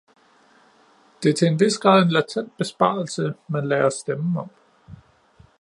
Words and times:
Det 1.23 1.29
er 1.29 1.33
til 1.33 1.47
en 1.47 1.59
vis 1.59 1.77
grad 1.77 2.01
en 2.03 2.09
latent 2.11 2.57
besparelse, 2.57 3.33
man 3.47 3.67
lader 3.67 3.85
os 3.85 3.93
stemme 3.93 4.39
om. 4.41 4.49